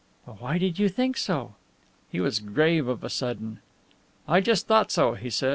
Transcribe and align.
"But 0.25 0.41
why 0.41 0.57
did 0.57 0.79
you 0.79 0.89
think 0.89 1.15
so?" 1.15 1.53
He 2.11 2.19
was 2.19 2.39
grave 2.39 2.87
of 2.87 3.03
a 3.03 3.07
sudden. 3.09 3.59
"I 4.27 4.41
just 4.41 4.65
thought 4.65 4.91
so," 4.91 5.13
he 5.13 5.29
said. 5.29 5.49